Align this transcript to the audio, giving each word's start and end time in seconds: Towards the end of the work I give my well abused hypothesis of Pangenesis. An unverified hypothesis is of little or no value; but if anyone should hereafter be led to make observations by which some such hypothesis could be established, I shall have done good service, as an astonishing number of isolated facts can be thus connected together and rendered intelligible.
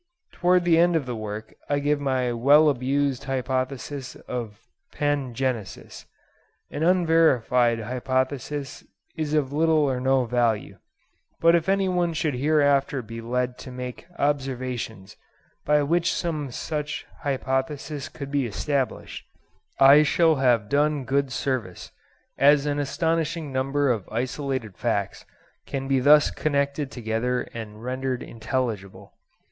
Towards 0.31 0.65
the 0.65 0.79
end 0.79 0.95
of 0.95 1.05
the 1.05 1.15
work 1.15 1.53
I 1.69 1.77
give 1.77 2.01
my 2.01 2.33
well 2.33 2.69
abused 2.69 3.25
hypothesis 3.25 4.15
of 4.27 4.59
Pangenesis. 4.91 6.05
An 6.71 6.81
unverified 6.81 7.77
hypothesis 7.81 8.83
is 9.15 9.35
of 9.35 9.53
little 9.53 9.77
or 9.83 9.99
no 9.99 10.25
value; 10.25 10.79
but 11.39 11.53
if 11.53 11.69
anyone 11.69 12.13
should 12.15 12.33
hereafter 12.33 13.03
be 13.03 13.21
led 13.21 13.59
to 13.59 13.69
make 13.69 14.07
observations 14.17 15.17
by 15.65 15.83
which 15.83 16.11
some 16.11 16.49
such 16.49 17.05
hypothesis 17.19 18.09
could 18.09 18.31
be 18.31 18.47
established, 18.47 19.23
I 19.79 20.01
shall 20.01 20.37
have 20.37 20.67
done 20.67 21.05
good 21.05 21.31
service, 21.31 21.91
as 22.39 22.65
an 22.65 22.79
astonishing 22.79 23.51
number 23.51 23.91
of 23.91 24.09
isolated 24.11 24.75
facts 24.77 25.25
can 25.67 25.87
be 25.87 25.99
thus 25.99 26.31
connected 26.31 26.89
together 26.89 27.41
and 27.53 27.83
rendered 27.83 28.23
intelligible. 28.23 29.13